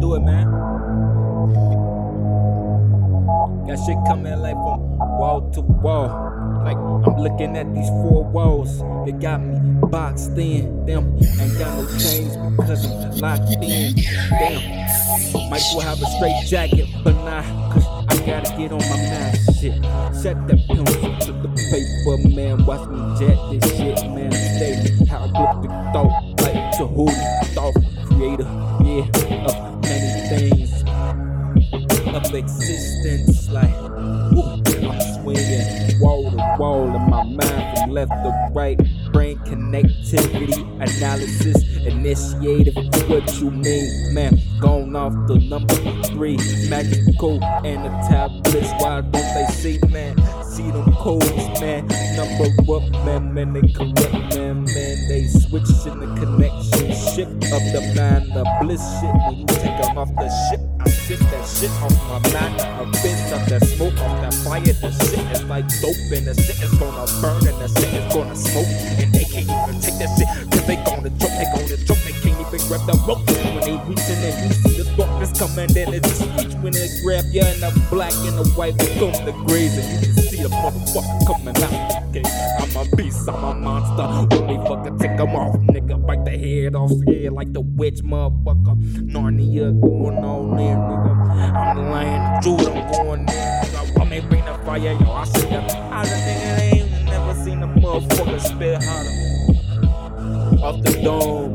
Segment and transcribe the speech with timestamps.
[0.00, 0.46] do it, man.
[3.66, 6.08] Got shit coming like from wall to wall.
[6.64, 8.82] Like I'm looking at these four walls.
[9.04, 10.84] They got me boxed in.
[10.86, 13.94] Them ain't got no chains because I'm locked in.
[13.94, 15.50] Damn.
[15.50, 17.42] Might well have a straight jacket, but nah,
[17.72, 19.38] cause I gotta get on my mind.
[19.60, 19.74] Shit.
[20.14, 22.64] Set that pencil to the paper, man.
[22.64, 24.32] Watch me jet this shit, man.
[24.32, 27.74] Stay hieroglyphic thought like Tahuti thought
[32.16, 33.50] of existence.
[33.50, 33.78] Like,
[34.32, 38.78] woo, I'm swinging wall to wall in my mind from left to right.
[39.12, 42.74] Brain connectivity, analysis, initiative.
[43.08, 44.38] What you mean, man?
[44.60, 45.74] Going off the number
[46.04, 46.36] three,
[46.68, 48.72] magical and the tablets.
[48.78, 50.16] Why don't they see, man?
[50.44, 51.86] See them codes, man.
[52.16, 55.08] Number up, man, man, they correct, man, man.
[55.08, 59.14] They switching the connection, shift of the mind, the bliss shit.
[59.14, 60.75] When you take them off the ship,
[61.46, 62.60] shit off my mind.
[62.60, 64.60] I rinse up that smoke off that fire.
[64.60, 68.06] The shit is like dope, and the shit is gonna burn, and the shit is
[68.12, 68.68] gonna smoke.
[69.00, 72.14] And they can't even take that shit, cause they gonna choke, they gonna choke, they
[72.20, 73.22] can't even grab the rope.
[73.26, 77.24] When they reaching and you see the darkness coming, then it just when they grab
[77.30, 80.50] you, and the black and the white become the grays, and you can see the
[80.50, 82.02] motherfucker coming out.
[82.10, 82.26] Okay,
[82.58, 84.36] I'm a beast, I'm a monster.
[84.36, 88.02] When they fucking take them off, nigga, bite the head off, yeah, like the witch,
[88.02, 88.76] motherfucker.
[89.10, 91.12] Narnia going on there, nigga.
[91.56, 94.00] I'm the jewel, I'm going there, nigga.
[94.00, 95.64] I may bring the fire, yo, I see them.
[95.92, 100.62] I the nigga, they ain't never seen a motherfucker spit hotter.
[100.62, 101.54] Off the dome.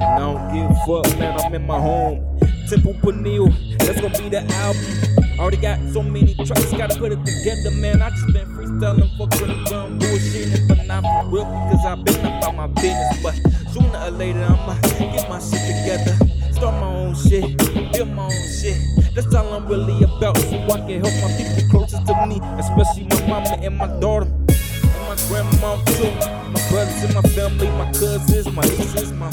[0.00, 2.38] I don't give a fuck, man, I'm in my home.
[2.68, 5.27] Temple Peniel, that's gonna be the album.
[5.38, 8.02] Already got so many tracks, gotta put it together, man.
[8.02, 12.56] I just been freestyling, fucking dumb bullshitting, but not for real because I've been about
[12.56, 13.22] my business.
[13.22, 13.34] But
[13.72, 16.16] sooner or later, I'ma get my shit together.
[16.52, 17.56] Start my own shit,
[17.92, 18.78] build my own shit.
[19.14, 23.04] That's all I'm really about, so I can help my people closest to me, especially
[23.04, 24.26] my mama and my daughter.
[24.26, 26.10] And my grandma too,
[26.50, 29.30] my brothers and my family, my cousins, my nieces, my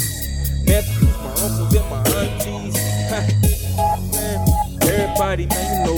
[0.66, 2.76] nephews, my uncles, and my aunties.
[4.14, 4.40] Man,
[4.84, 5.95] everybody, man, you know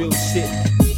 [0.00, 0.48] real shit.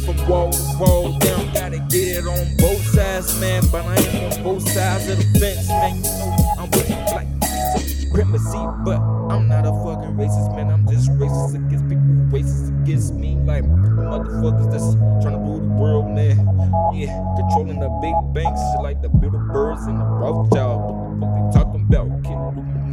[0.05, 3.63] From wall to wall, down, gotta get it on both sides, man.
[3.71, 5.95] But I ain't on both sides of the fence, man.
[5.97, 7.27] You know I'm with black
[7.77, 8.99] supremacy, but
[9.31, 10.69] I'm not a fucking racist, man.
[10.71, 13.35] I'm just racist against people, racist against me.
[13.43, 14.93] Like motherfuckers that's
[15.23, 16.37] trying to rule the world, man.
[16.93, 20.79] Yeah, controlling the big banks, like the Bilderbergs and the Rothschild.
[20.81, 21.72] What the fuck they talking?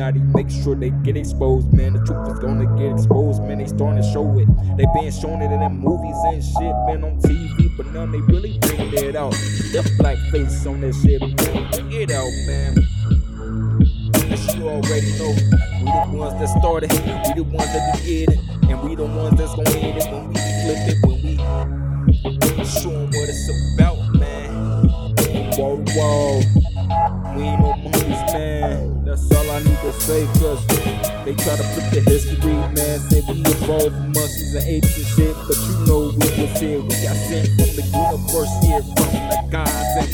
[0.00, 1.92] Illuminati make sure they get exposed, man?
[1.92, 3.58] The truth is gonna get exposed, man.
[3.58, 4.48] They starting to show it.
[4.78, 8.20] They been showing it in them movies and shit, man, on TV, but now they
[8.20, 9.32] really bringing it out.
[9.32, 11.20] The black face on this shit.
[11.20, 12.76] Bring it out, man.
[14.56, 15.34] You already know,
[15.80, 18.30] we the ones that started, we the ones that be it,
[18.70, 20.34] and we the ones that's gonna hit it when we
[20.64, 21.18] flip it, when
[22.56, 24.48] we show 'em what it's about, man.
[25.56, 26.29] Whoa, whoa,
[30.06, 32.98] they try to flip the history, man.
[33.10, 36.80] Say we evolved from monkeys and apes and shit, but you know we was here.
[36.80, 40.08] We got sent from the universe here, from the gods, and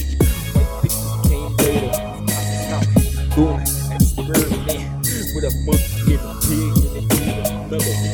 [0.55, 1.93] white people came later.
[3.35, 3.61] Doing
[3.95, 7.07] experiment with a monkey and a pig and
[7.71, 8.06] they eat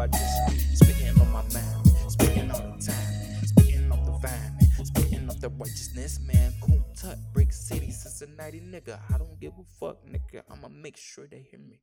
[0.00, 5.28] I just spitting on my mind spitting all the time spitting off the vine spitting
[5.28, 6.54] off the righteousness man.
[6.62, 8.98] KuK TuT brick city Cincinnati nigga.
[9.12, 10.42] I don't give a fuck nigga.
[10.50, 11.80] I'ma make sure they hear me